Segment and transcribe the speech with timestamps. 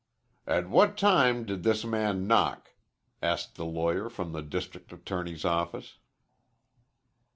[0.47, 2.69] "At what time did this man knock?"
[3.21, 5.99] asked the lawyer from the district attorney's office.